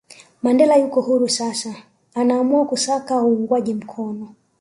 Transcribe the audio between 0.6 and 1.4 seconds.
yuko huru